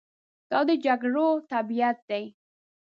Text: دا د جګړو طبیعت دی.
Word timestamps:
دا 0.49 0.59
د 0.67 0.69
جګړو 0.85 1.27
طبیعت 1.51 1.97
دی. 2.09 2.23